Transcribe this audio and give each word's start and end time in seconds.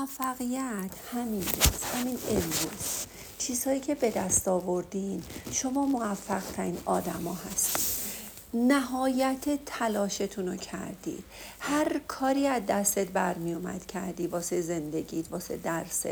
موفقیت 0.00 0.90
همین 1.12 1.44
همین 1.94 2.18
امروز. 2.28 3.06
چیزهایی 3.38 3.80
که 3.80 3.94
به 3.94 4.10
دست 4.10 4.48
آوردین 4.48 5.22
شما 5.52 5.86
موفق 5.86 6.42
ترین 6.56 6.78
آدما 6.84 7.34
هستید. 7.34 8.00
نهایت 8.54 9.64
تلاشتون 9.66 10.48
رو 10.48 10.56
کردید. 10.56 11.24
هر 11.60 12.00
کاری 12.08 12.46
از 12.46 12.62
دستت 12.66 13.08
برمی 13.08 13.54
اومد 13.54 13.86
کردی 13.86 14.26
واسه 14.26 14.60
زندگیت 14.60 15.32
واسه 15.32 15.56
درست 15.56 16.06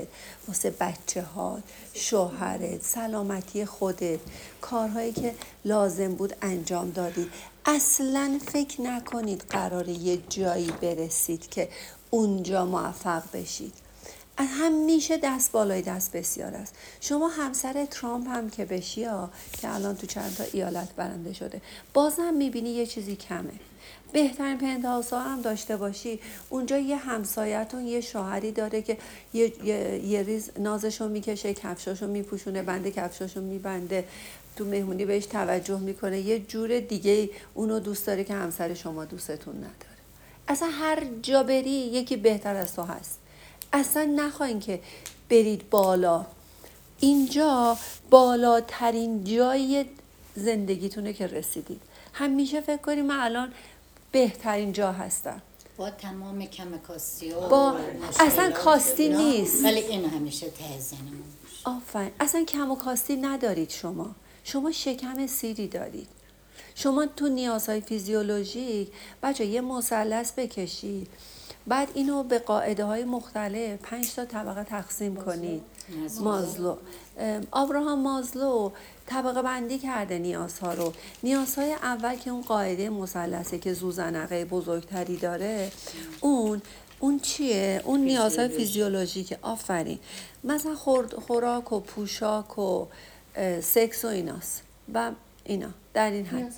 واسه 0.49 0.71
بچه 0.71 1.23
ها 1.23 1.59
شوهرت 1.95 2.83
سلامتی 2.83 3.65
خودت 3.65 4.21
کارهایی 4.61 5.13
که 5.13 5.35
لازم 5.65 6.15
بود 6.15 6.37
انجام 6.43 6.91
دادید. 6.91 7.31
اصلا 7.71 8.41
فکر 8.47 8.81
نکنید 8.81 9.45
قرار 9.51 9.89
یه 9.89 10.19
جایی 10.29 10.71
برسید 10.83 11.49
که 11.51 11.69
اونجا 12.11 12.67
موفق 12.67 13.23
بشید. 13.33 13.73
همیشه 14.39 15.17
دست 15.17 15.53
بالای 15.53 15.83
دست 15.83 16.13
بسیار 16.13 16.55
است. 16.55 16.75
شما 17.01 17.29
همسر 17.29 17.87
ترامپ 17.91 18.29
هم 18.29 18.51
که 18.51 18.65
بشی 18.65 19.05
ها 19.05 19.31
که 19.53 19.75
الان 19.75 19.97
تو 19.97 20.07
چند 20.07 20.35
تا 20.37 20.45
ایالت 20.53 20.93
برنده 20.97 21.33
شده 21.33 21.61
بازم 21.95 22.35
می‌بینی 22.35 22.71
یه 22.71 22.87
چیزی 22.87 23.17
کمه. 23.17 23.53
بهترین 24.13 24.59
پنتهاوس 24.59 25.13
ها 25.13 25.21
هم 25.21 25.41
داشته 25.41 25.77
باشی. 25.77 26.21
اونجا 26.49 26.79
یه 26.79 26.97
همسایتون 26.97 27.87
یه 27.87 28.01
شوهری 28.01 28.53
داره 28.53 28.83
که 28.83 28.99
یه, 29.35 29.53
یه،, 29.65 30.05
یه 30.05 30.23
ریز 30.23 30.51
نازشو 30.59 31.09
می‌کشه 31.09 31.55
کفشاشو 31.55 32.07
میپوشونه 32.07 32.63
بنده 32.63 32.91
کفشاشو 32.91 33.41
میبنده. 33.41 34.05
تو 34.59 34.65
مهمونی 34.65 35.05
بهش 35.05 35.27
توجه 35.27 35.79
می‌کنه. 35.79 36.21
یه 36.21 36.39
جور 36.39 36.81
دیگه 36.81 37.31
اونو 37.55 37.81
دوست 37.81 38.07
داره 38.07 38.25
که 38.25 38.35
همسر 38.35 38.75
شما 38.75 39.05
دوستتون 39.05 39.57
نداره. 39.57 39.99
اصلا 40.49 40.69
هر 40.69 41.05
جا 41.23 41.43
بری 41.43 41.71
یکی 41.71 42.17
بهتر 42.17 42.57
از 42.57 42.75
تو 42.75 42.83
هست. 42.83 43.19
اصلا 43.73 44.05
نخواین 44.05 44.61
که 44.61 44.81
برید 45.31 45.71
بالا. 45.71 46.27
اینجا 47.01 47.77
بالاترین 48.11 49.25
جای 49.25 49.85
زندگیتونه 50.37 51.13
که 51.13 51.27
رسیدید. 51.27 51.81
همیشه 52.13 52.61
فکر 52.61 52.83
کنیم 52.83 53.07
من 53.07 53.21
الان 53.21 53.53
بهترین 54.13 54.73
جا 54.73 54.93
هستم. 54.93 55.43
با 55.77 55.91
تمام 55.91 56.47
کم 56.47 56.79
کاستی 56.79 57.31
با 57.31 57.77
اصلا 58.21 58.51
کاستی 58.51 59.09
نیست. 59.09 59.65
ولی 59.65 59.81
این 59.81 60.05
همیشه 60.05 60.47
ته 60.51 60.65
آفرین. 61.65 62.11
اصلا 62.21 62.45
کم 62.45 62.71
و 62.71 62.77
کاستی 62.77 63.17
ندارید 63.17 63.71
شما. 63.71 64.15
شما 64.49 64.73
شکم 64.73 65.27
سیری 65.27 65.69
دارید. 65.69 66.09
شما 66.75 67.07
تو 67.07 67.29
نیازهای 67.29 67.81
فیزیولوژیک 67.81 68.89
بچه 69.23 69.47
یه 69.47 69.61
مثلث 69.61 70.33
بکشید. 70.33 71.09
بعد 71.67 71.89
اینو 71.95 72.23
به 72.23 72.39
قاعده 72.39 72.85
های 72.85 73.05
مختلف 73.05 73.79
پنج 73.83 74.15
تا 74.15 74.25
طبقه 74.25 74.65
تقسیم 74.65 75.17
کنید. 75.17 75.63
مازلو. 76.21 76.77
آبراهام 77.51 78.03
مازلو 78.03 78.71
طبقه 79.07 79.43
بندی 79.43 79.79
کرده 79.79 80.19
نیازها 80.19 80.75
رو. 80.75 80.93
نیازهای 81.23 81.73
اول 81.73 82.17
که 82.17 82.31
اون 82.31 82.43
قاعده 82.43 82.91
مثلثه 82.91 83.59
که 83.59 83.73
زوزنقه 83.73 84.45
بزرگتری 84.45 85.17
داره 85.17 85.73
اون 86.21 86.63
اون 87.01 87.21
چیه؟ 87.21 87.83
اون 87.85 88.01
نیازهای 88.01 88.49
فیزیولوژیک 88.49 89.37
آفرین. 89.43 89.99
مثلا 90.45 90.75
خوراک 91.27 91.73
و 91.73 91.81
پوشاک 91.81 92.59
و 92.59 92.87
سکس 93.63 94.05
و 94.05 94.09
ایناست. 94.09 94.63
و 94.95 95.11
اینا. 95.45 95.69
در 95.95 96.11
این 96.11 96.27
حد. 96.27 96.53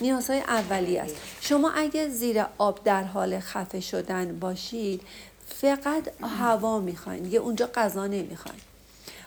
نیازهای 0.00 0.40
اولی 0.40 0.98
است. 0.98 1.14
شما 1.40 1.70
اگه 1.70 2.08
زیر 2.08 2.44
آب 2.58 2.84
در 2.84 3.02
حال 3.02 3.40
خفه 3.40 3.80
شدن 3.80 4.38
باشید 4.38 5.02
فقط 5.48 6.10
هوا 6.38 6.80
می‌خواین. 6.80 7.32
یه 7.32 7.40
اونجا 7.40 7.70
غذا 7.74 8.06
نمی‌خواین. 8.06 8.60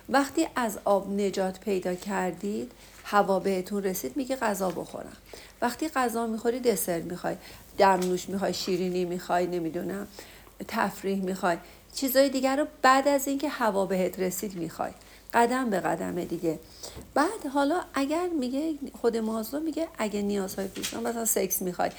وقتی 0.09 0.48
از 0.56 0.80
آب 0.86 1.11
نجات 1.11 1.59
پیدا 1.59 1.95
کردید 1.95 2.72
هوا 3.03 3.39
بهتون 3.39 3.83
رسید 3.83 4.17
میگه 4.17 4.36
غذا 4.36 4.70
بخورم. 4.70 5.17
وقتی 5.61 5.89
غذا 5.89 6.27
می‌خوری 6.27 6.60
دسر 6.60 6.99
می‌خوای. 6.99 7.36
دمنوش 7.77 8.30
می‌خوای 8.30 8.54
شیرینی 8.54 9.05
می‌خوای 9.05 9.48
نمی‌دونم 9.48 10.08
تفریح 10.67 11.23
می‌خوای. 11.23 11.58
چیزای 11.93 12.30
دیگر 12.30 12.55
رو 12.55 12.66
بعد 12.82 13.08
از 13.08 13.27
اینکه 13.27 13.49
هوا 13.49 13.86
بهت 13.86 14.20
رسید 14.20 14.55
می‌خوای. 14.55 14.92
قدم 15.33 15.70
به 15.70 15.80
قدم 15.80 16.23
دیگه. 16.23 16.60
بعد 17.14 17.46
حالا 17.54 17.82
اگر 17.94 18.28
میگه 18.40 18.74
خود 19.02 19.18
مازلو 19.18 19.60
میگه 19.60 19.88
اگه 19.98 20.22
نیازهای 20.22 20.68
فیزیولوژیک 20.68 21.08
مثلا 21.10 21.26
سکس 21.26 21.62
می‌خوای. 21.62 21.92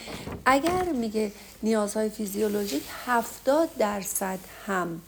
اگر 0.45 0.83
میگه 0.93 1.33
نیازهای 1.63 2.09
فیزیولوژیک 2.09 2.83
هفتاد 3.07 3.69
درصد 3.79 4.39
هم 4.67 5.01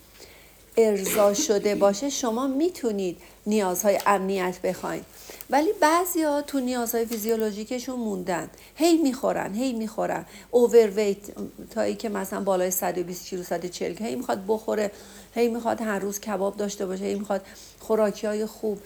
ارضا 0.77 1.35
شده 1.35 1.75
باشه 1.75 2.11
شما 2.11 2.47
می‌تونید 2.47 3.17
نیازهای 3.47 3.99
امنیت 4.07 4.61
بخواید 4.61 5.05
ولی 5.51 5.73
بعضیا 5.81 6.43
تو 6.43 6.61
نیازهای 6.61 7.07
فیزیولوژیکشون 7.07 8.01
موندن. 8.01 8.51
هی 8.75 8.97
می‌خورن 8.97 9.55
هی 9.55 9.73
می‌خورن. 9.73 10.27
اوورویت 10.51 11.19
تایی 11.71 11.95
که 11.95 12.09
مثلا 12.09 12.41
بالای 12.41 12.71
120 12.71 13.27
کیلو 13.27 13.43
140 13.43 13.97
هی 13.97 14.17
می‌خواد 14.17 14.45
بخوره. 14.49 14.91
هی 15.35 15.49
می‌خواد 15.49 15.81
هر 15.81 15.99
روز 15.99 16.21
کباب 16.21 16.57
داشته 16.57 16.87
باشه. 16.87 17.05
هی 17.05 17.15
می‌خواد 17.15 17.43
خوراکی 17.81 18.27
های 18.27 18.47
خوب 18.47 18.81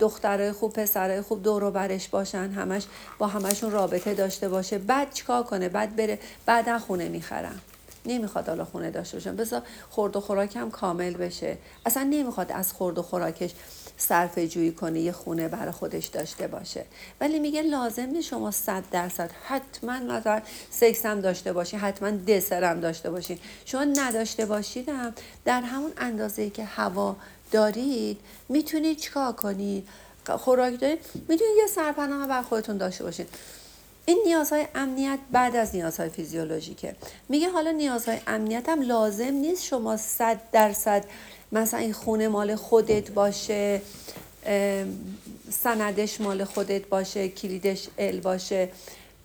دخترای 0.00 0.52
خوب 0.52 0.72
پسرای 0.72 1.20
خوب 1.20 1.42
دور 1.42 1.64
و 1.64 1.70
برش 1.70 2.08
باشن. 2.08 2.50
همش 2.50 2.86
با 3.18 3.26
همشون 3.26 3.70
رابطه 3.70 4.14
داشته 4.14 4.48
باشه. 4.48 4.78
بعد 4.78 5.12
چیکار 5.12 5.42
کنه؟ 5.42 5.68
بعد 5.68 5.96
بره 5.96 6.18
بعدا 6.46 6.78
خونه 6.78 7.08
می‌خرم 7.08 7.60
نمی‌خواد 8.06 8.48
حالا 8.48 8.64
خونه 8.64 8.90
داشته 8.90 9.16
باشن. 9.16 9.36
بذار 9.36 9.62
خورد 9.90 10.16
و 10.16 10.20
خوراک 10.20 10.56
هم 10.56 10.70
کامل 10.70 11.14
بشه. 11.14 11.58
اصلا 11.86 12.02
نمی‌خواد 12.02 12.52
از 12.52 12.72
خورد 12.72 12.98
و 12.98 13.02
خوراکش 13.02 13.50
صرف 13.96 14.38
جویی 14.38 14.72
کنه 14.72 15.00
یه 15.00 15.12
خونه 15.12 15.48
برای 15.48 15.72
خودش 15.72 16.06
داشته 16.06 16.46
باشه. 16.46 16.84
ولی 17.20 17.38
میگه 17.38 17.62
لازم 17.62 18.20
شما 18.20 18.50
صد 18.50 18.82
درصد 18.90 19.30
حتما 19.44 19.98
مثلا 19.98 20.42
سکس 20.70 21.06
هم 21.06 21.20
داشته 21.20 21.52
باشی 21.52 21.76
حتما 21.76 22.10
دسر 22.10 22.64
هم 22.64 22.80
داشته 22.80 23.10
باشین 23.10 23.38
شما 23.64 23.84
نداشته 23.84 24.46
باشیدم 24.46 25.14
در 25.44 25.60
همون 25.60 25.92
اندازه 25.96 26.50
که 26.50 26.64
هوا 26.64 27.16
دارید 27.52 28.18
می‌تونید 28.48 28.98
چیکار 28.98 29.32
کنید؟ 29.32 29.88
خوراک 30.38 30.80
دارید؟ 30.80 30.98
می‌تونید 31.28 31.56
یه 31.58 31.66
سرپناه 31.66 32.28
بر 32.28 32.42
خودتون 32.42 32.76
داشته 32.76 33.04
باشید. 33.04 33.28
این 34.06 34.22
نیازهای 34.26 34.66
امنیت 34.74 35.18
بعد 35.32 35.56
از 35.56 35.74
نیازهای 35.74 36.08
فیزیولوژیکه. 36.08 36.96
میگه 37.28 37.48
حالا 37.48 37.70
نیازهای 37.70 38.18
امنیت 38.26 38.68
هم 38.68 38.82
لازم 38.82 39.24
نیست 39.24 39.64
شما 39.64 39.96
صد 39.96 40.40
درصد 40.52 41.04
مثلا 41.52 41.80
این 41.80 41.92
خونه 41.92 42.28
مال 42.28 42.56
خودت 42.56 43.10
باشه 43.10 43.82
سندش 45.50 46.20
مال 46.20 46.44
خودت 46.44 46.86
باشه 46.86 47.28
کلیدش 47.28 47.88
ال 47.98 48.20
باشه 48.20 48.68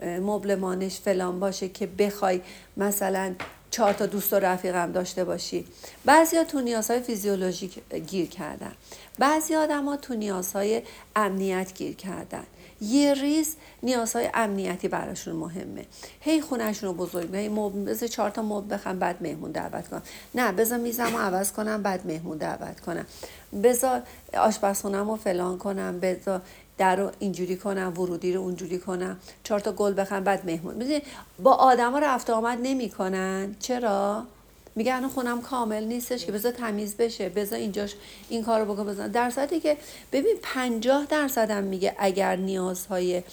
مبلمانش 0.02 1.00
فلان 1.00 1.40
باشه 1.40 1.70
که 1.70 1.88
بخوای 1.88 2.42
مثلا 2.78 3.36
چهار 3.72 3.94
تا 3.94 4.06
دوست 4.06 4.34
و 4.34 4.36
رفیقم 4.36 4.92
داشته 4.92 5.24
باشی. 5.24 5.66
بعضیا 6.06 6.44
تو 6.44 6.62
نیازهای 6.62 7.00
فیزیولوژیک 7.00 7.80
گیر 8.08 8.30
کردن. 8.30 8.72
بعضی 9.20 9.56
آدم 9.56 9.86
ها 9.86 9.98
تو 9.98 10.14
نیازهای 10.14 10.82
امنیت 11.16 11.74
گیر 11.74 11.96
کردن. 11.96 12.44
یه 12.82 13.14
ریز 13.14 13.56
نیازهای 13.84 14.30
امنیتی 14.34 14.88
براشون 14.88 15.36
مهمه. 15.36 15.86
هی 16.22 16.42
خونهشون 16.42 16.90
رو 16.90 16.96
بزرگ 16.96 17.36
هی 17.36 17.50
بذار 17.50 18.08
چهار 18.08 18.30
تا 18.30 18.42
مبل 18.42 18.76
بخوام 18.76 19.00
بعد 19.00 19.22
مهمون 19.22 19.52
دعوت 19.52 19.88
کنم. 19.88 20.02
نه 20.36 20.52
بذار 20.52 20.78
میزم 20.78 21.12
رو 21.14 21.18
عوض 21.18 21.52
کنم 21.52 21.84
بعد 21.84 22.08
مهمون 22.08 22.38
دعوت 22.38 22.80
کنم. 22.80 23.06
بذار 23.64 24.02
آشپزخونم 24.34 25.10
رو 25.10 25.16
فلان 25.16 25.58
کنم 25.58 26.00
بذار 26.00 26.42
در 26.78 26.96
رو 26.96 27.12
اینجوری 27.20 27.58
کنم 27.58 27.94
ورودی 27.98 28.34
رو 28.34 28.42
اونجوری 28.42 28.80
کنم. 28.80 29.18
چهار 29.44 29.60
تا 29.60 29.72
گل 29.72 30.02
بخوام 30.02 30.24
بعد 30.24 30.46
مهمون. 30.46 31.02
با 31.40 31.54
آدما 31.54 32.00
رفت 32.00 32.30
آمد 32.30 32.58
نمی‌کنن. 32.62 33.56
چرا؟ 33.60 34.24
میگه 34.76 34.96
الان 34.96 35.10
خونم 35.10 35.42
کامل 35.42 35.84
نیستش 35.84 36.26
که 36.26 36.32
بذار 36.32 36.52
تمیز 36.52 36.98
بشه 36.98 37.30
بذار 37.30 37.60
اینجاش 37.60 37.96
این 38.30 38.44
کارو 38.44 38.74
بکن 38.74 38.86
بزن 38.86 39.08
در 39.08 39.32
که 39.64 39.78
ببین 40.12 40.38
پنجاه 40.42 41.06
درصدم 41.06 41.64
میگه 41.64 41.96
اگر 41.98 42.36
نیازهای 42.36 43.24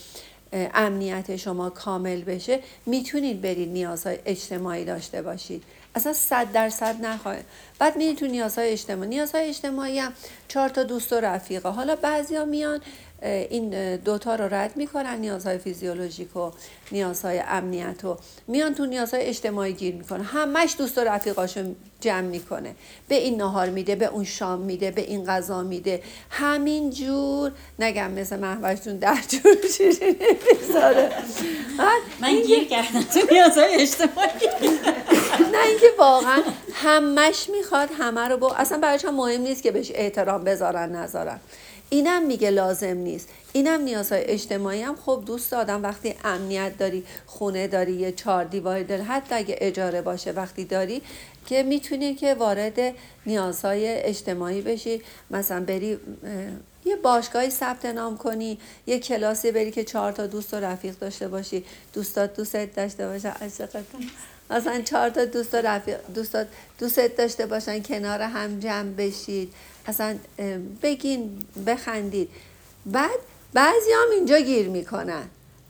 امنیت 0.53 1.37
شما 1.37 1.71
کامل 1.71 2.23
بشه 2.23 2.61
می‌تونید 2.87 3.41
برید 3.41 3.69
نیازهای 3.69 4.19
اجتماعی 4.25 4.85
داشته 4.85 5.23
باشید. 5.23 5.62
اصلا 5.94 6.12
صد 6.12 6.53
درصد 6.53 7.05
نخواهید 7.06 7.44
بعد 7.79 7.97
میرید 7.97 8.19
تو 8.19 8.27
نیازهای 8.27 8.69
اجتماعی. 8.71 9.09
نیازهای 9.09 9.49
اجتماعی 9.49 9.99
هم 9.99 10.12
چهار 10.49 10.69
تا 10.69 10.82
دوست 10.82 11.12
و 11.12 11.17
رفیقه. 11.17 11.69
حالا 11.69 11.97
بعضیا 11.97 12.44
میان 12.44 12.81
این 13.23 13.97
دوتا 13.97 14.35
رو 14.35 14.55
رد 14.55 14.77
می‌کنن 14.77 15.19
نیازهای 15.19 15.59
فیزیولوژیک 15.59 16.37
و 16.37 16.51
نیازهای 16.93 17.43
امنیت 17.49 18.05
و 18.05 18.17
میان 18.47 18.75
تو 18.75 18.87
نیازهای 18.87 19.23
اجتماعی 19.23 19.73
گیر 19.73 19.95
می‌کنه 19.95 20.23
همش 20.23 20.75
دوست 20.79 20.99
و 20.99 21.01
رفیقاشو 21.01 21.75
جمع 22.01 22.21
می‌کنه. 22.21 22.75
به 23.09 23.15
این 23.15 23.37
نهار 23.37 23.69
میده 23.69 23.97
به 23.97 24.07
اون 24.07 24.25
شام 24.25 24.59
میده 24.61 24.91
به 24.91 25.01
این 25.03 25.25
غذا 25.25 25.63
میده. 25.63 26.03
همین 26.31 26.91
جور 26.91 27.53
نگم 27.79 28.11
مثل 28.11 28.39
محوش 28.39 28.81
جون 28.81 28.97
در 28.97 29.19
جور 29.29 29.57
من 32.21 32.41
گیر 32.47 32.65
کردم 32.65 33.03
تو 33.03 33.21
نیازهای 33.31 33.75
اجتماعی. 33.75 34.31
نه 35.53 35.67
اینکه 35.67 35.87
واقعا 35.99 36.43
همش 36.73 37.51
می‌خواد 37.51 37.89
همه 37.99 38.21
رو 38.21 38.37
با 38.37 38.55
اصلا 38.55 38.79
برایش 38.79 39.05
هم 39.05 39.15
مهم 39.15 39.41
نیست 39.41 39.63
که 39.63 39.71
بهش 39.71 39.93
احترام 39.95 40.45
بذارن 40.45 40.97
نذارن. 40.97 41.41
اینم 41.91 42.27
میگه 42.27 42.50
لازم 42.50 42.97
نیست. 42.97 43.29
اینم 43.53 43.81
نیازهای 43.81 44.25
اجتماعی 44.25 44.83
هم. 44.83 44.97
خب 44.97 45.23
دوست 45.27 45.53
آدم 45.53 45.83
وقتی 45.83 46.15
امنیت 46.25 46.79
داری 46.79 47.05
خونه 47.27 47.67
داری 47.67 47.93
یه 47.93 48.12
چهار 48.12 48.44
دیواری 48.44 48.85
داری 48.85 49.03
حتی 49.03 49.35
اگه 49.35 49.56
اجاره 49.61 50.03
باشه 50.03 50.33
وقتی 50.33 50.65
داری 50.65 51.03
که 51.47 51.62
می‌تونی 51.62 52.15
که 52.15 52.35
وارد 52.35 52.94
نیازهای 53.27 53.88
اجتماعی 53.88 54.61
بشی. 54.61 55.03
مثلا 55.31 55.65
بری 55.65 55.99
یه 56.85 56.97
باشگاهی 56.97 57.50
ثبت 57.50 57.87
نام 57.87 58.17
کنی 58.17 58.59
یه 58.87 58.99
کلاسی 58.99 59.53
بری 59.53 59.71
که 59.71 59.85
چهار 59.85 60.12
تا 60.12 60.27
دوست 60.27 60.55
و 60.55 60.56
رفیق 60.56 60.99
داشته 60.99 61.29
باشی. 61.29 61.65
دوستات 61.93 62.37
دوستت 62.37 62.77
داشته 62.77 63.06
باشن 63.06 63.32
عاشقتون 63.41 64.11
مثلا 64.50 64.82
چهار 64.82 65.10
تا 65.10 65.25
دوست 65.25 65.54
و 65.54 65.56
رفیق 65.56 65.98
دوستات 66.14 66.46
دوستت 66.78 67.16
داشته 67.16 67.46
باشن 67.46 67.82
کنار 67.82 68.22
هم 68.22 68.60
جمع 68.60 68.90
بشید. 68.90 69.52
اصلا 69.87 70.16
بگین 70.82 71.44
بخندید. 71.66 72.28
بعد 72.87 73.19
بعضی 73.52 73.90
هم 73.93 74.10
اینجا 74.12 74.38
گیر 74.38 74.69
می‌کنن. 74.69 75.22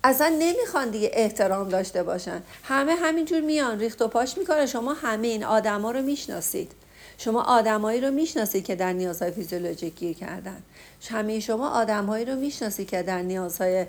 اصلا 0.05 0.29
نمی‌خوان 0.39 0.91
دیگه 0.91 1.11
احترام 1.13 1.69
داشته 1.69 2.03
باشن. 2.03 2.43
همه 2.63 2.95
همینجور 2.95 3.41
میان 3.41 3.79
ریخت 3.79 4.03
و 4.03 4.09
پاش 4.09 4.39
می‌کنه. 4.39 4.67
شما 4.67 4.95
همه 4.95 5.27
این 5.27 5.45
آدما 5.45 5.91
رو 5.91 6.03
می‌شناسید. 6.03 6.73
شما 7.19 7.43
آدمایی 7.43 8.01
رو 8.01 8.11
می‌شناسید 8.11 8.65
که 8.65 8.75
در 8.75 8.93
نیازهای 8.93 9.31
فیزیولوژیک 9.31 9.95
گیر 9.95 10.17
کردن. 10.17 10.63
همه 11.11 11.41
شما 11.41 11.71
آدمهایی 11.71 12.25
رو 12.25 12.35
می‌شناسید 12.35 12.89
که 12.89 13.03
در 13.03 13.23
نیازهای 13.23 13.87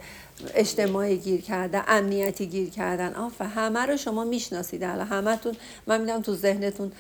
اجتماعی 0.54 1.18
گیر 1.18 1.42
کردن 1.42 1.84
امنیتی 1.88 2.46
گیر 2.48 2.70
کردن. 2.70 3.16
آفه 3.16 3.46
همه 3.46 3.86
رو 3.86 3.98
شما 3.98 4.24
می‌شناسید 4.24 4.84
الان 4.84 5.08
همتون 5.08 5.56
من 5.88 6.02
می‌دونم 6.02 6.22
تو 6.22 6.36
ذهنتون 6.36 6.92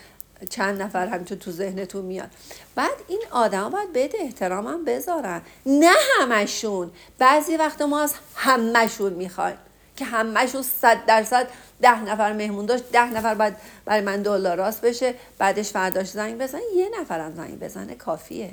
چند 0.49 0.81
نفر 0.81 1.07
همینطور 1.07 1.37
تو 1.37 1.51
ذهنتون 1.51 2.05
میاد. 2.05 2.29
بعد 2.75 2.95
این 3.07 3.21
آدم 3.31 3.69
باید 3.69 3.93
بهت 3.93 4.15
احترامم 4.19 4.85
بذارن. 4.85 5.41
نه 5.65 5.95
همشون. 6.19 6.91
بعضی 7.17 7.57
وقت 7.57 7.81
ما 7.81 8.01
از 8.01 8.13
همشون 8.35 9.13
می‌خوایم. 9.13 9.57
که 9.97 10.05
همشون 10.05 10.61
صد 10.61 11.05
درصد 11.05 11.47
ده 11.81 12.01
نفر 12.01 12.33
مهمون 12.33 12.65
داشت 12.65 12.91
ده 12.91 13.13
نفر 13.13 13.33
بعد 13.33 13.61
برای 13.85 14.01
من 14.01 14.21
دلار 14.21 14.57
راست 14.57 14.81
بشه 14.81 15.13
بعدش 15.37 15.69
فرداش 15.69 16.07
زنگ 16.07 16.37
بزن 16.37 16.59
یه 16.75 16.89
نفرم 17.01 17.35
زنگ 17.35 17.59
بزنه 17.59 17.95
کافیه. 17.95 18.51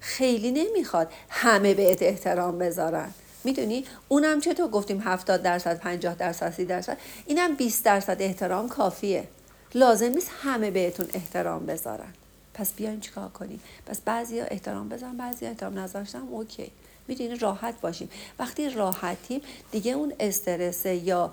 خیلی 0.00 0.50
نمی‌خواد 0.50 1.12
همه 1.28 1.74
بهت 1.74 2.02
احترام 2.02 2.58
بذارن. 2.58 3.10
می‌دونی؟ 3.44 3.84
اونم 4.08 4.40
چطور 4.40 4.68
گفتیم 4.68 5.00
70 5.00 5.42
درصد 5.42 5.78
50 5.78 6.14
درصد 6.14 6.52
30 6.52 6.64
درصد 6.64 6.96
اینم 7.26 7.54
20 7.54 7.84
درصد 7.84 8.16
احترام 8.22 8.68
کافیه. 8.68 9.28
لازم 9.74 10.08
نیست 10.08 10.30
همه 10.42 10.70
بهتون 10.70 11.06
احترام 11.14 11.66
بذارن. 11.66 12.12
پس 12.54 12.72
بیایم 12.72 13.00
چیکار 13.00 13.28
کنیم؟ 13.28 13.60
پس 13.86 14.00
بعضی 14.00 14.40
احترام 14.40 14.88
بذارن 14.88 15.16
بعضی 15.16 15.46
احترام 15.46 15.78
نذاشتن 15.78 16.18
اوکی. 16.18 16.72
می‌دونی 17.08 17.36
راحت 17.36 17.80
باشیم 17.80 18.10
وقتی 18.38 18.70
راحتیم 18.70 19.40
دیگه 19.70 19.92
اون 19.92 20.12
استرس 20.20 20.86
یا 20.86 21.32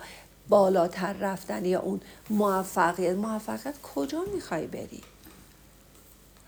بالاتر 0.50 1.14
رفتن 1.14 1.66
یا 1.66 1.80
اون 1.80 2.02
موفقیت 2.30 3.16
موفقیت 3.16 3.82
کجا 3.82 4.24
می‌خوای 4.34 4.68
بری؟ 4.68 5.02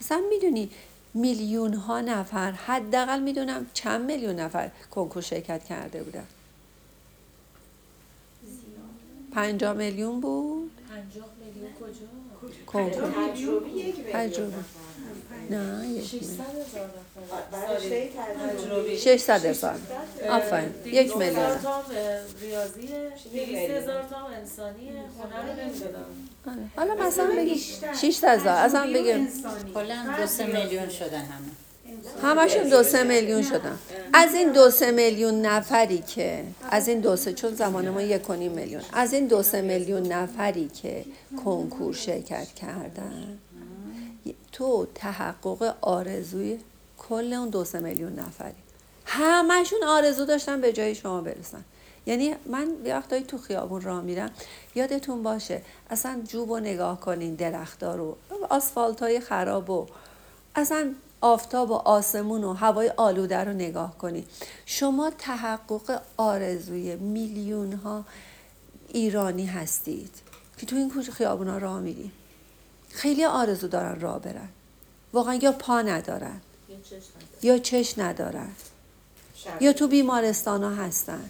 مثلا 0.02 0.24
می‌دونی 0.30 0.70
میلیون 1.14 1.74
ها 1.74 2.02
نفر 2.02 2.52
حداقل 2.52 3.20
می‌دونم 3.20 3.66
چند 3.74 4.06
میلیون 4.06 4.36
نفر 4.36 4.72
کنکور 4.92 5.22
شرکت 5.22 5.64
کرده 5.64 6.04
بودن. 6.04 6.28
پنجاه 9.32 9.74
میلیون 9.74 10.22
بود؟ 10.22 10.72
پنجاه 10.90 11.30
میلیون 11.46 11.74
کجا؟ 11.74 12.08
کنکور. 12.66 13.12
تجربی 14.14 14.83
نه 15.50 15.88
یک 15.88 16.06
600 16.06 16.20
میلیون 16.20 16.66
هزار 16.72 16.90
برای 17.52 18.10
تجربی. 18.58 18.98
600 18.98 19.46
هزار. 19.46 19.76
آفرین 20.30 20.70
یک 20.86 21.18
میلیون. 21.18 21.40
هزار 21.40 21.56
تا 21.56 21.82
ریاضی 22.42 22.88
200 23.34 23.72
هزار 23.72 24.04
تا 24.10 24.28
انسانی 24.28 24.90
هنر 24.90 25.54
رو 25.54 25.70
نمی‌دادم 25.70 26.06
آره. 26.48 26.58
حالا 26.76 27.08
مثلا 27.08 27.36
بگی 27.38 27.60
6 28.02 28.24
هزار 28.24 28.48
اصلا 28.48 28.88
بگیم. 28.94 29.28
کلا 29.74 30.06
دو 30.20 30.28
سه 30.28 30.46
میلیون 30.46 30.90
شدن 30.90 31.18
همه. 31.26 31.52
همشون 32.22 32.70
دو 32.70 32.84
سه 32.84 33.04
میلیون 33.04 33.42
شدن. 33.42 33.80
از 34.14 34.34
این 34.34 34.52
دو 34.52 34.72
سه 34.72 34.92
میلیون 34.92 35.42
نفری 35.42 35.98
که 35.98 36.44
از 36.72 36.88
این 36.88 37.00
دو 37.00 37.16
سه 37.16 37.34
چون 37.34 37.56
زمان 37.56 37.90
ما 37.90 38.02
یک 38.02 38.30
و 38.30 38.34
نیم 38.34 38.52
میلیون. 38.52 38.82
از 38.94 39.14
این 39.14 39.28
دو 39.28 39.44
سه 39.44 39.62
میلیون 39.62 40.04
نفری 40.12 40.68
که 40.68 41.06
کنکور 41.46 41.94
شرکت 41.94 42.48
کردن 42.54 43.40
تو 44.52 44.88
تحقق 44.96 45.76
آرزوی 45.82 46.60
کل 46.98 47.34
اون 47.34 47.50
دو 47.50 47.64
سه 47.64 47.80
میلیون 47.80 48.20
نفری. 48.20 48.54
همشون 49.06 49.84
آرزو 49.84 50.26
داشتن 50.26 50.62
به 50.62 50.74
جای 50.74 50.96
شما 50.96 51.22
برسن. 51.22 51.64
یعنی 52.06 52.36
من 52.46 52.68
یه 52.86 52.96
وقتایی 52.96 53.24
تو 53.24 53.38
خیابون 53.38 53.82
راه 53.82 54.02
میرم 54.02 54.32
یادتون 54.76 55.24
باشه 55.24 55.62
اصلا 55.90 56.22
جوب 56.28 56.52
و 56.52 56.60
نگاه 56.60 57.00
کنین 57.00 57.36
درختار 57.36 57.98
رو 57.98 58.18
آسفالت 58.50 59.00
های 59.00 59.20
خراب 59.20 59.70
و 59.70 59.88
اصلا 60.56 60.94
آفتاب 61.22 61.72
و 61.72 61.74
آسمون 61.74 62.44
و 62.44 62.54
هوای 62.54 62.92
آلوده 62.98 63.44
رو 63.44 63.54
نگاه 63.54 63.98
کنید 63.98 64.28
شما 64.66 65.12
تحقق 65.18 66.02
آرزوی 66.18 66.96
میلیون 66.96 67.74
ها 67.74 68.06
ایرانی 68.88 69.46
هستید 69.46 70.12
که 70.58 70.66
تو 70.66 70.76
این 70.76 70.90
کوچه 70.90 71.12
خیابون 71.12 71.48
ها 71.48 71.58
راه 71.58 71.80
میریم 71.80 72.12
خیلی 72.94 73.26
آرزو 73.26 73.68
دارن 73.68 74.00
راه 74.00 74.20
برن. 74.20 74.50
واقعا 75.14 75.36
یا 75.36 75.52
پا 75.52 75.82
ندارن. 75.82 76.42
یا 77.42 77.58
چش 77.58 77.98
ندارن. 77.98 78.50
یا 79.60 79.74
تو 79.74 79.88
بیمارستان 79.88 80.64
ها 80.64 80.70
هستن. 80.70 81.30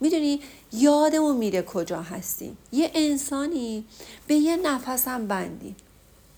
می‌دونی 0.00 0.40
یادمون 0.72 1.36
میره 1.36 1.62
کجا 1.62 2.02
هستیم. 2.02 2.58
یه 2.72 2.90
انسانی 2.94 3.84
به 4.26 4.34
یه 4.34 4.56
نفس 4.56 5.08
هم 5.08 5.26
بندیم 5.26 5.76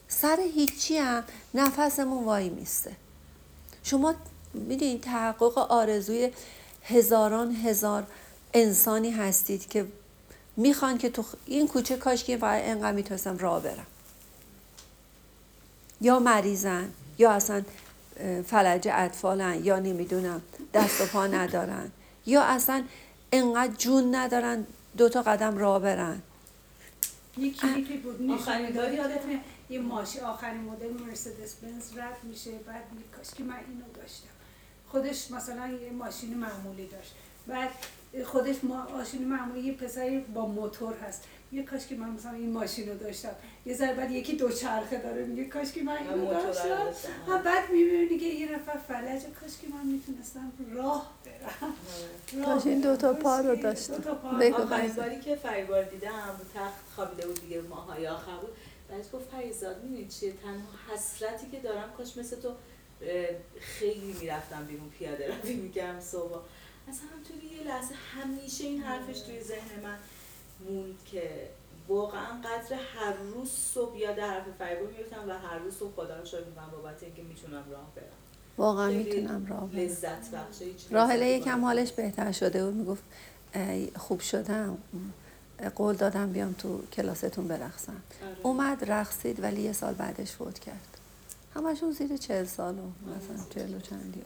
سر 0.09 0.39
هیچی 0.55 0.97
هم 0.97 1.25
نفسمون 1.55 2.25
وای 2.25 2.49
میسته. 2.49 2.93
شما 3.83 4.15
می‌دونید 4.55 5.01
تحقق 5.01 5.59
آرزوی 5.59 6.33
هزاران 6.85 7.57
هزار 7.57 8.07
انسانی 8.55 9.11
هستید 9.11 9.69
که 9.69 9.87
می‌خوان 10.57 10.99
که 10.99 11.11
تو 11.11 11.25
این 11.47 11.69
کوچه 11.69 11.97
کاش 11.97 12.25
که 12.25 12.37
فقط 12.37 12.63
انقدر 12.65 12.93
می‌تونستم 12.93 13.39
راه 13.39 13.63
برم. 13.63 13.87
یا 16.01 16.19
مریضن 16.19 16.91
یا 17.19 17.31
اصلا 17.33 17.63
فلج 18.47 18.89
اطفالن 18.93 19.65
یا 19.65 19.79
نمی‌دونم 19.79 20.43
دست 20.75 21.01
و 21.01 21.07
پا 21.07 21.27
ندارن 21.27 21.91
یا 22.27 22.43
اصلا 22.43 22.85
انقدر 23.33 23.75
جون 23.75 24.15
ندارن 24.15 24.67
دو 24.97 25.09
تا 25.09 25.23
قدم 25.23 25.59
راه 25.59 25.79
برن. 25.83 26.23
یه 27.39 27.53
کلیپی 27.53 27.97
بود 27.97 28.31
آخرین 28.31 28.71
داری 28.71 28.97
یادتونه 28.97 29.41
یه 29.71 29.79
ماشین 29.81 30.23
آخرین 30.23 30.61
مدل 30.61 30.93
مرسدس 31.07 31.55
بنز 31.55 31.99
رد 31.99 32.17
میشه 32.23 32.51
بعد 32.51 32.83
کاش 33.17 33.31
که 33.37 33.45
من 33.45 33.55
اینو 33.69 33.85
داشتم. 33.95 34.29
خودش 34.89 35.31
مثلا 35.31 35.67
یه 35.69 35.91
ماشین 35.91 36.35
معمولی 36.39 36.87
داشت. 36.87 37.13
بعد 37.47 37.71
خودش 38.25 38.57
ما- 38.63 38.89
ماشین 38.99 39.29
معمولی 39.29 39.61
یه 39.61 39.73
پسری 39.73 40.19
با 40.21 40.47
موتور 40.47 40.95
هست. 41.09 41.23
یه 41.53 41.63
کاش 41.63 41.87
که 41.87 41.95
من 41.95 42.11
مثلا 42.11 42.33
این 42.33 42.53
ماشین 42.53 42.89
رو 42.89 42.99
داشتم. 42.99 43.35
یه 43.67 43.75
ذره 43.75 43.95
بعد 43.95 44.11
یکی 44.11 44.37
دو 44.37 44.51
چرخه 44.51 44.99
داره 44.99 45.25
میگه 45.25 45.45
کاش 45.45 45.73
که 45.73 45.83
من 45.83 45.97
اینو 45.97 46.27
داشتم. 46.27 47.11
ها 47.27 47.39
بعد 47.39 47.71
می‌بینی 47.71 48.19
که 48.19 48.27
یه 48.27 48.53
نفر 48.53 48.77
فلجه 48.89 49.31
کاش 49.41 49.51
که 49.63 49.69
من 49.69 49.87
می‌تونستم 49.87 50.53
راه 50.73 51.13
برم. 51.25 51.75
راه 52.43 52.55
کاش 52.55 52.67
این 52.67 52.81
دو 52.81 52.97
تا. 52.97 53.13
پا 53.13 53.39
رو 53.41 53.57
داشتم. 53.57 53.95
بگو. 54.41 54.65
باری 54.97 55.21
که 55.21 55.37
فریبار 55.37 55.85
دیدم 55.85 56.11
رو 56.11 56.61
تخت 56.61 56.75
خوابیده 56.95 57.27
بود 57.27 57.41
دیگه 57.41 57.61
ماهای 57.61 58.09
آخر 58.09 58.37
بود. 58.37 58.51
بعد 58.91 59.13
گفت 59.13 59.31
فریزاد 59.31 59.83
می‌دونی 59.83 60.09
چیه؟ 60.09 60.33
تنها 60.43 60.95
حسرتی 60.95 61.47
که 61.51 61.59
دارم 61.61 61.93
کاش 61.97 62.17
مثل 62.17 62.41
تو 62.41 62.55
خیلی 63.61 64.17
می‌رفتم 64.21 64.65
بیرون 64.65 64.89
پیاده 64.99 65.35
روی 65.43 65.55
می‌کردم 65.55 66.01
صبح 66.01 66.41
اصلا 66.89 67.07
همطوری 67.17 67.57
یه 67.57 67.63
لحظه 67.67 67.95
همیشه 67.95 68.65
این 68.65 68.83
حرفش 68.83 69.21
توی 69.21 69.43
ذهن 69.43 69.83
من. 69.83 69.97
موند 70.61 70.99
که 71.13 71.31
واقعا 71.89 72.41
قدر 72.45 72.77
هر 72.77 73.13
روز 73.13 73.51
صبح 73.51 73.99
یاد 73.99 74.19
حرف 74.19 74.45
فریبار 74.59 74.89
میفتم 74.99 75.29
و 75.29 75.33
هر 75.33 75.59
روز 75.59 75.75
صبح 75.75 75.95
خدا 75.97 76.17
رو 76.17 76.25
شکر 76.25 76.45
می‌کنم 76.45 76.71
بابت 76.73 77.03
اینکه 77.03 77.23
می‌تونم 77.23 77.65
راه 77.71 77.93
برم. 77.97 78.05
واقعا 78.59 78.91
می‌تونم 78.91 79.47
راه 79.47 79.67
برم. 79.67 79.81
لذت 79.81 80.31
بخشه 80.31 80.65
راهله 80.91 81.27
یکم. 81.27 81.65
حالش 81.65 81.93
بهتر 81.93 82.33
شده 82.33 82.65
بود 82.65 82.75
می‌گفت 82.75 83.03
خوب 83.97 84.21
شدم. 84.21 84.79
قول 85.77 85.97
دادم 85.97 86.33
بیام 86.33 86.53
تو 86.53 86.83
کلاستون 86.93 87.49
برقصم. 87.49 87.93
آره. 88.23 88.37
اومد 88.43 88.91
رقصید 88.91 89.43
ولی 89.43 89.63
یه 89.63 89.73
سال 89.73 89.95
بعدش 89.95 90.33
فوت 90.33 90.59
کرد. 90.59 90.99
همشون 91.55 91.93
زیر 91.93 92.17
چهل 92.17 92.45
سال 92.45 92.79
و 92.79 92.83
مثلا 92.83 93.45
چهل 93.55 93.75
و 93.75 93.81
چندی 93.81 94.23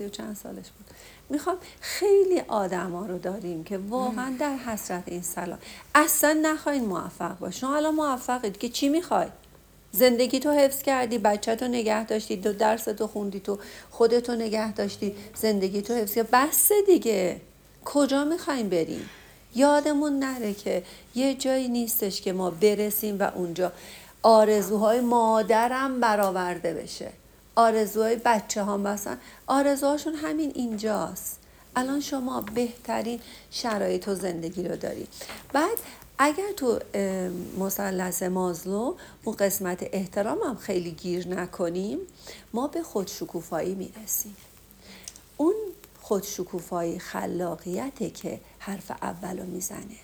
سی 0.00 0.06
و 0.06 0.08
چند 0.08 0.36
سالش 0.36 0.56
بود. 0.56 0.86
می‌خوام 1.30 1.56
خیلی 1.80 2.40
آدما 2.48 3.06
رو 3.06 3.18
داریم 3.18 3.64
که 3.64 3.78
واقعا 3.78 4.36
در 4.38 4.56
حسرت 4.56 5.02
این 5.06 5.22
سلام 5.22 5.58
اصلا 5.94 6.38
نخواین 6.42 6.84
موفق 6.84 7.38
باش 7.38 7.60
شما 7.60 7.76
الان 7.76 7.94
موفقید 7.94 8.58
که 8.58 8.68
چی 8.68 8.88
می‌خوای 8.88 9.26
زندگی 9.92 10.40
تو 10.40 10.50
حفظ 10.50 10.82
کردی 10.82 11.18
بچه 11.18 11.56
تو 11.56 11.68
نگه 11.68 12.04
داشتی 12.04 12.36
دو 12.36 12.52
درس 12.52 12.84
تو 12.84 13.06
خوندی 13.06 13.40
تو 13.40 13.58
خودتو 13.90 14.34
نگه 14.34 14.72
داشتی 14.72 15.14
زندگی 15.34 15.82
تو 15.82 15.94
حفظ 15.94 16.14
کردی. 16.14 16.28
بس 16.32 16.72
دیگه. 16.86 17.40
کجا 17.84 18.24
می‌خوایم 18.24 18.68
بریم؟ 18.68 19.10
یادمون 19.54 20.18
نره 20.18 20.54
که 20.54 20.82
یه 21.14 21.34
جایی 21.34 21.68
نیستش 21.68 22.20
که 22.20 22.32
ما 22.32 22.50
برسیم 22.50 23.18
و 23.20 23.30
اونجا 23.34 23.72
آرزوهای 24.22 25.00
مادرم 25.00 26.00
برآورده 26.00 26.74
بشه. 26.74 27.12
آرزوهای 27.54 28.16
بچه 28.24 28.64
هم 28.64 28.80
مثلا 28.80 29.16
آرزوهاشون 29.46 30.14
همین 30.14 30.52
اینجاست. 30.54 31.38
الان 31.76 32.00
شما 32.00 32.40
بهترین 32.40 33.20
شرایط 33.50 34.08
و 34.08 34.14
زندگی 34.14 34.68
رو 34.68 34.76
داری. 34.76 35.06
بعد 35.52 35.78
اگر 36.18 36.52
تو 36.56 36.78
مثلث 37.58 38.22
مازلو 38.22 38.94
اون 39.24 39.36
قسمت 39.36 39.78
احترام 39.92 40.38
هم 40.38 40.56
خیلی 40.56 40.90
گیر 40.90 41.28
نکنیم 41.28 41.98
ما 42.52 42.66
به 42.66 42.82
خودشکوفایی 42.82 43.74
می‌رسیم. 43.74 44.36
اون 45.36 45.54
خودشکوفایی 46.00 46.98
خلاقیته 46.98 48.10
که 48.10 48.40
حرف 48.58 48.90
اول 48.90 49.38
رو 49.38 49.46
می‌زنه. 49.46 49.96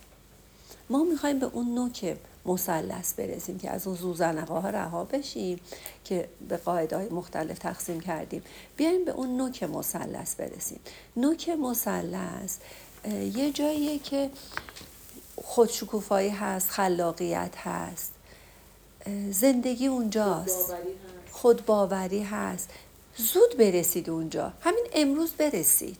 ما 0.91 1.05
می‌خوایم 1.05 1.38
به 1.38 1.47
اون 1.47 1.75
نوک 1.75 2.17
مثلث 2.47 3.12
برسیم 3.15 3.59
که 3.59 3.71
از 3.71 3.87
اون 3.87 3.97
زوزنقه 3.97 4.55
ها 4.55 4.71
رها 4.71 5.05
بشیم 5.05 5.61
که 6.05 6.29
به 6.49 6.57
قاعده 6.57 6.97
های 6.97 7.09
مختلف 7.09 7.59
تقسیم 7.59 8.00
کردیم. 8.00 8.43
بیایم 8.76 9.05
به 9.05 9.11
اون 9.11 9.37
نوک 9.37 9.62
مثلث 9.62 10.35
برسیم. 10.35 10.81
نوک 11.17 11.49
مثلث 11.49 12.57
یه 13.35 13.53
جاییه 13.53 13.99
که 13.99 14.31
خودشکوفایی 15.37 16.31
هست 16.31 16.71
خلاقیت 16.71 17.57
هست. 17.57 18.12
زندگی 19.31 19.87
اونجاست. 19.87 20.75
خودباوری 21.31 22.23
هست. 22.23 22.71
زود 23.17 23.57
برسید 23.59 24.11
اونجا. 24.11 24.53
همین 24.61 24.85
امروز 24.93 25.33
برسید. 25.33 25.97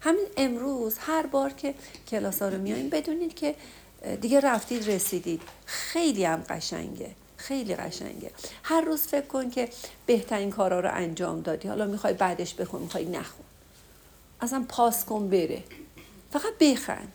همین 0.00 0.26
امروز 0.36 0.98
هر 0.98 1.26
بار 1.26 1.50
که 1.52 1.74
کلاس 2.08 2.42
ها 2.42 2.48
رو 2.48 2.58
میاییم 2.58 2.88
بدونید 2.88 3.34
که 3.34 3.54
دیگه 4.20 4.40
رفتید 4.40 4.90
رسیدید. 4.90 5.42
خیلی 5.66 6.24
هم 6.24 6.44
قشنگه. 6.48 7.10
خیلی 7.36 7.74
قشنگه. 7.74 8.30
هر 8.62 8.80
روز 8.80 9.00
فکر 9.00 9.26
کن 9.26 9.50
که 9.50 9.68
بهترین 10.06 10.50
کارا 10.50 10.80
رو 10.80 10.90
انجام 10.92 11.40
دادی. 11.40 11.68
حالا 11.68 11.86
می‌خوای 11.86 12.12
بعدش 12.12 12.54
بخون 12.54 12.82
می‌خوای 12.82 13.04
نخون. 13.04 13.46
اصلا 14.40 14.64
پاس 14.68 15.04
کن 15.04 15.28
بره. 15.28 15.62
فقط 16.32 16.58
بخند. 16.60 17.12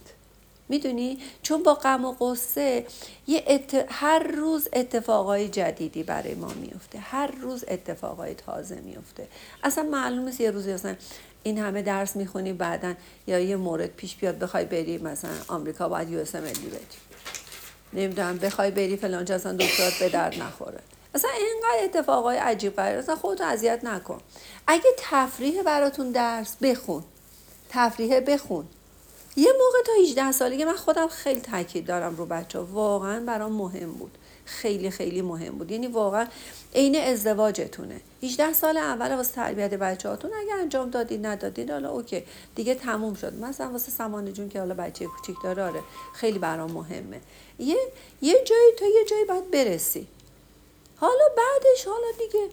می‌دونی؟ 0.69 1.19
چون 1.41 1.63
با 1.63 1.73
غم 1.73 2.05
و 2.05 2.11
قصه 2.11 2.85
یه 3.27 3.65
هر 3.89 4.19
روز 4.19 4.67
اتفاقای 4.73 5.49
جدیدی 5.49 6.03
برای 6.03 6.35
ما 6.35 6.47
میفته 6.47 6.99
هر 6.99 7.27
روز 7.27 7.65
اتفاقای 7.67 8.33
تازه 8.33 8.75
میفته 8.75 9.27
اصلا 9.63 9.83
معلوم 9.83 10.25
نیست 10.25 10.41
یه 10.41 10.51
روزی 10.51 10.71
اصلا 10.71 10.95
این 11.43 11.57
همه 11.57 11.81
درس 11.81 12.15
می‌خونی 12.15 12.53
بعدا 12.53 12.93
یا 13.27 13.39
یه 13.39 13.55
مورد 13.55 13.89
پیش 13.89 14.15
بیاد 14.15 14.39
بخوای 14.39 14.65
بری 14.65 14.97
مثلا 14.97 15.31
آمریکا 15.47 15.89
باید 15.89 16.09
یو 16.09 16.19
اس 16.19 16.35
بدی. 16.35 16.97
نمی‌دونم 17.93 18.37
بخوای 18.37 18.71
بری 18.71 18.97
فلان 18.97 19.25
جا 19.25 19.35
اصلا 19.35 19.53
دکترات 19.53 19.93
به 19.99 20.09
درد 20.09 20.41
نخوره. 20.41 20.79
اصلا 21.15 21.31
اینقدر 21.31 21.83
اتفاقای 21.83 22.37
عجیب 22.37 22.75
قرار 22.75 22.97
اصلا 22.97 23.15
خودتو 23.15 23.43
اذیت 23.43 23.83
نکن. 23.83 24.21
اگه 24.67 24.89
تفریح 24.97 25.61
براتون 25.61 26.11
درس 26.11 26.55
بخون 26.61 27.03
تفریح 27.69 28.19
بخون. 28.19 28.67
یه 29.35 29.51
موقع 29.51 29.83
تا 29.85 29.91
18 30.01 30.31
سالگی 30.31 30.65
من 30.65 30.75
خودم 30.75 31.07
خیلی 31.07 31.41
تاکید 31.41 31.85
دارم 31.85 32.15
رو 32.15 32.25
بچه 32.25 32.59
واقعا 32.59 33.19
برام 33.25 33.51
مهم 33.51 33.91
بود. 33.91 34.17
خیلی 34.47 34.89
خیلی 34.89 35.21
مهم 35.21 35.57
بود. 35.57 35.71
یعنی 35.71 35.87
واقعا 35.87 36.27
عین 36.75 36.95
ازدواجتونه. 36.95 38.01
18 38.23 38.53
سال 38.53 38.77
اول 38.77 39.15
واسه 39.15 39.35
تربیت 39.35 39.73
بچه‌هاتون 39.73 40.31
اگه 40.33 40.53
انجام 40.53 40.89
دادید 40.89 41.25
ندادید 41.25 41.71
حالا 41.71 41.91
اوکی 41.91 42.23
دیگه 42.55 42.75
تموم 42.75 43.13
شد. 43.13 43.33
مثلا 43.33 43.71
واسه 43.71 43.91
سمانه 43.91 44.31
جون 44.31 44.49
که 44.49 44.59
حالا 44.59 44.73
بچه 44.73 45.05
کوچیک 45.05 45.35
داره 45.43 45.63
آره 45.63 45.79
خیلی 46.13 46.39
برام 46.39 46.71
مهمه. 46.71 47.19
یه 47.59 47.77
یه 48.21 48.43
جایی 48.45 48.71
تا 48.79 48.85
یه 48.85 49.05
جایی 49.09 49.25
باید 49.25 49.51
برسی. 49.51 50.07
حالا 50.97 51.23
بعدش 51.37 51.85
حالا 51.85 52.07
دیگه 52.19 52.49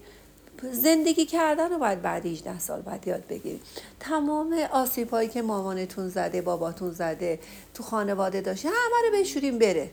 زندگی 0.71 1.25
کردن 1.25 1.69
رو 1.69 1.77
باید 1.77 2.01
بعد 2.01 2.25
18 2.25 2.59
سال 2.59 2.81
باید 2.81 3.07
یاد 3.07 3.27
بگیرید 3.27 3.61
تمام 3.99 4.53
آسیب 4.71 5.09
هایی 5.09 5.29
که 5.29 5.41
مامانتون 5.41 6.09
زده 6.09 6.41
باباتون 6.41 6.91
زده 6.91 7.39
تو 7.73 7.83
خانواده 7.83 8.41
داشته 8.41 8.69
همه 8.69 9.09
رو 9.09 9.19
بشوریم 9.19 9.59
بره. 9.59 9.89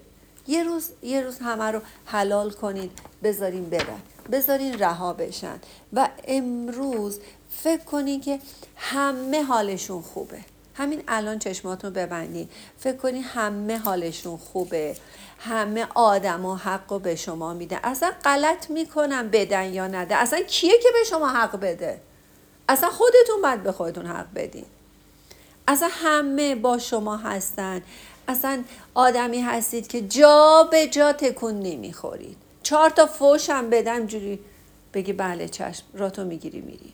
یه 0.46 0.64
روز 0.64 0.90
یه 1.02 1.20
روز 1.20 1.38
همه 1.38 1.64
رو 1.64 1.80
حلال 2.06 2.50
کنید 2.50 2.90
بذارین 3.22 3.70
برن 3.70 4.00
بذارین 4.32 4.78
رها 4.78 5.12
بشن. 5.12 5.58
و 5.92 6.08
امروز 6.24 7.20
فکر 7.50 7.84
کنین 7.84 8.20
که 8.20 8.38
همه 8.76 9.42
حالشون 9.42 10.02
خوبه. 10.02 10.38
همین 10.74 11.02
الان 11.08 11.38
چشماتون 11.38 11.92
ببندین. 11.92 12.48
فکر 12.78 12.96
کنین 12.96 13.22
همه 13.22 13.78
حالشون 13.78 14.36
خوبه. 14.36 14.96
همه 15.38 15.86
آدم 15.94 16.46
و 16.46 16.54
حق 16.54 16.92
رو 16.92 16.98
به 16.98 17.16
شما 17.16 17.54
میده. 17.54 17.80
اصلا 17.84 18.12
غلط 18.24 18.70
می‌کنم 18.70 19.28
بدن 19.28 19.72
یا 19.72 19.86
نده. 19.86 20.16
اصلا 20.16 20.40
کیه 20.42 20.78
که 20.82 20.88
به 20.92 21.04
شما 21.10 21.28
حق 21.28 21.60
بده؟ 21.60 22.00
اصلا 22.68 22.90
خودتون 22.90 23.42
باید 23.42 23.62
به 23.62 23.72
خودتون 23.72 24.06
حق 24.06 24.26
بدین. 24.34 24.64
اصلا 25.68 25.88
همه 25.92 26.54
با 26.54 26.78
شما 26.78 27.16
هستن. 27.16 27.82
اصلا 28.28 28.64
آدمی 28.94 29.40
هستید 29.40 29.86
که 29.86 30.02
جا 30.02 30.68
به 30.70 30.86
جا 30.86 31.12
تکون 31.12 31.60
نمی‌خورید. 31.60 32.36
چهار 32.62 32.90
تا 32.90 33.06
فوش 33.06 33.50
هم 33.50 33.70
بدم 33.70 34.06
جوری 34.06 34.38
بگی 34.94 35.12
بله 35.12 35.48
چشم 35.48 35.84
راتو 35.94 36.24
می‌گیری 36.24 36.60
میری. 36.60 36.92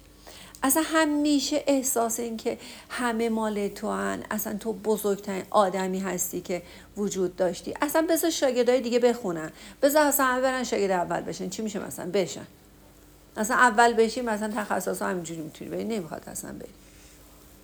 اصلا 0.63 0.83
همیشه 0.87 1.65
احساس 1.67 2.21
این 2.21 2.37
که 2.37 2.59
همه 2.91 3.29
مال 3.29 3.69
تو 3.69 3.91
هن. 3.91 4.25
اصلا 4.31 4.59
تو 4.59 4.73
بزرگترین 4.73 5.45
آدمی 5.51 6.01
هستی 6.01 6.41
که 6.41 6.63
وجود 6.97 7.37
داشتی. 7.37 7.75
اصلا 7.83 8.07
بذار 8.11 8.31
شاگردای 8.31 8.81
دیگه 8.81 8.99
بخونن. 8.99 9.53
بذار 9.83 10.07
اصلا 10.07 10.27
همه 10.27 10.41
برن 10.41 10.65
شاگرد 10.65 10.91
اول 10.91 11.21
بشن. 11.21 11.49
چی 11.49 11.63
میشه 11.63 11.87
مثلا؟ 11.87 12.11
بشن. 12.11 12.47
اصلا 13.37 13.57
اول 13.57 13.93
بشی 13.93 14.21
مثلا 14.21 14.53
تخصص 14.57 15.03
همینجوری 15.03 15.41
می‌تونی 15.41 15.71
بری. 15.71 15.85
نمی‌خواد 15.85 16.23
اصلا 16.27 16.53
بری. 16.53 16.69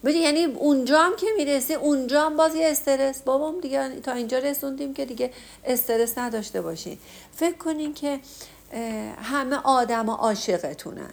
ببین 0.05 0.23
یعنی 0.23 0.45
اونجا 0.45 1.01
هم 1.01 1.17
که 1.17 1.27
می‌رسی 1.37 1.75
اونجا 1.75 2.27
هم 2.27 2.37
باز 2.37 2.53
استرس. 2.57 3.23
بابام 3.23 3.61
دیگه 3.61 4.01
تا 4.01 4.13
اینجا 4.13 4.39
رسوندیم 4.39 4.95
که 4.95 5.05
دیگه 5.05 5.31
استرس 5.65 6.19
نداشته 6.19 6.61
باشین. 6.61 6.99
فکر 7.35 7.57
کنین 7.57 7.95
که 7.95 8.21
همه 9.23 9.57
آدم 9.65 10.11
عاشقتونن. 10.11 11.11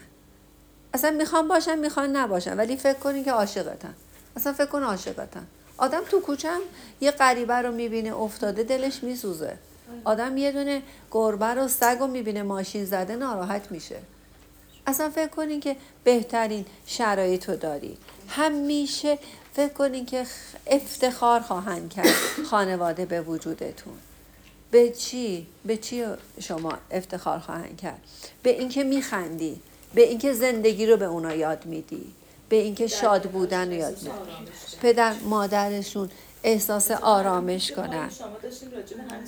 اصلا 0.93 1.12
می‌خوان 1.12 1.48
باشن 1.48 1.79
می‌خوان 1.79 2.15
نباشن 2.15 2.57
ولی 2.57 2.77
فکر 2.77 3.00
کنین 3.00 3.24
که 3.24 3.31
عاشقتن. 3.31 3.93
اصلا 4.36 4.53
فکر 4.53 4.65
کن 4.65 4.83
عاشقتن. 4.83 5.48
آدم 5.77 6.01
تو 6.10 6.19
کوچم 6.19 6.60
یه 7.01 7.12
غریبه 7.12 7.53
رو 7.53 7.71
می‌بینه 7.71 8.19
افتاده 8.19 8.63
دلش 8.63 9.03
میسوزه. 9.03 9.57
آدم 10.03 10.38
یه 10.38 10.51
دونه 10.51 10.81
گربه 11.12 11.45
رو 11.45 11.67
سگ 11.67 11.98
رو 12.00 12.07
می‌بینه 12.07 12.43
ماشین 12.43 12.86
زده 12.86 13.15
ناراحت 13.15 13.71
میشه. 13.71 13.95
اصلا 14.91 15.10
فکر 15.10 15.27
کنین 15.27 15.60
که 15.60 15.75
بهترین 16.03 16.65
شرایط 16.86 17.50
رو 17.50 17.55
دارید 17.55 17.98
همیشه 18.27 19.19
فکر 19.53 19.74
کنین 19.74 20.05
که 20.05 20.25
افتخار 20.67 21.39
خواهند 21.39 21.93
کرد 21.93 22.15
خانواده 22.50 23.05
به 23.05 23.21
وجودتون. 23.21 23.93
به 24.71 24.89
چی؟ 24.89 25.48
به 25.65 25.77
چی 25.77 26.05
شما 26.39 26.74
افتخار 26.91 27.39
خواهند 27.39 27.77
کرد؟ 27.77 28.01
به 28.43 28.50
اینکه 28.50 28.83
میخندی 28.83 29.62
به 29.93 30.01
اینکه 30.01 30.33
زندگی 30.33 30.86
رو 30.86 30.98
به 30.98 31.05
اونا 31.05 31.36
یاد 31.36 31.65
میدی 31.65 32.13
به 32.50 32.55
اینکه 32.55 32.88
شاد 32.88 33.29
بودن 33.29 33.67
رو 33.67 33.74
یاد 33.74 33.98
میدی. 33.98 34.12
پدر 34.81 35.13
مادرشون 35.13 36.10
احساس 36.43 36.91
آرامش 36.91 37.71
کنن. 37.71 38.10
شما 38.10 38.38
داشتین 38.43 38.71
راجع 38.71 38.98
به 38.98 39.03
همین 39.03 39.27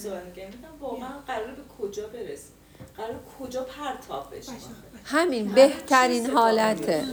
واقعا 0.80 1.20
قرار 1.28 1.52
به 1.52 1.62
کجا 1.80 2.08
برسیم 2.08 2.52
قرار 2.98 3.20
کجا 3.40 3.64
پرتاب 3.64 4.36
بشیم 4.36 4.54
همین 5.06 5.52
بهترین 5.52 6.30
حالته. 6.30 7.04